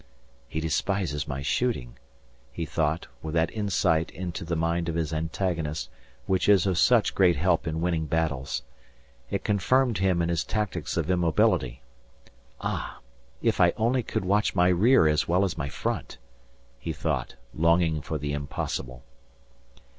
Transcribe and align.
"He 0.49 0.59
despises 0.59 1.27
my 1.27 1.43
shooting," 1.43 1.99
he 2.51 2.65
thought, 2.65 3.05
with 3.21 3.35
that 3.35 3.51
insight 3.51 4.09
into 4.09 4.43
the 4.43 4.55
mind 4.55 4.89
of 4.89 4.95
his 4.95 5.13
antagonist 5.13 5.91
which 6.25 6.49
is 6.49 6.65
of 6.65 6.79
such 6.79 7.13
great 7.13 7.35
help 7.35 7.67
in 7.67 7.81
winning 7.81 8.07
battles. 8.07 8.63
It 9.29 9.43
confirmed 9.43 9.99
him 9.99 10.19
in 10.23 10.29
his 10.29 10.43
tactics 10.43 10.97
of 10.97 11.11
immobility. 11.11 11.83
"Ah! 12.61 12.97
if 13.43 13.61
I 13.61 13.73
only 13.77 14.01
could 14.01 14.25
watch 14.25 14.55
my 14.55 14.69
rear 14.69 15.07
as 15.07 15.27
well 15.27 15.43
as 15.43 15.55
my 15.55 15.69
front!" 15.69 16.17
he 16.79 16.93
thought, 16.93 17.35
longing 17.53 18.01
for 18.01 18.17
the 18.17 18.33
impossible. 18.33 19.03